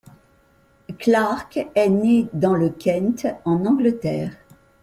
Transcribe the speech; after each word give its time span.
Clarke 0.97 1.59
est 1.75 1.87
née 1.87 2.27
dans 2.33 2.55
le 2.55 2.71
Kent, 2.71 3.27
en 3.45 3.67
Angleterre. 3.67 4.35